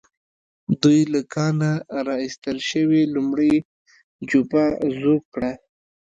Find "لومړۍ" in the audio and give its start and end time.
3.15-3.53